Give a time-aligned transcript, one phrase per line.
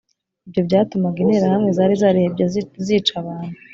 [0.45, 2.43] Ibyo byatumaga Interahamwe zari zarihebye
[2.85, 3.55] zica abantu